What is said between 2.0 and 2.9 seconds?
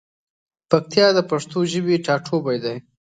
ټاټوبی دی.